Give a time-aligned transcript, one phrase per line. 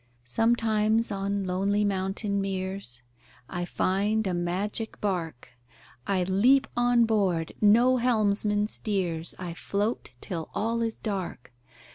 [0.25, 3.03] Sometimes on lonely mountain meres
[3.47, 5.49] I find a magic bark;
[6.07, 11.53] I leap on board: no helmsman steers I float till all is dark.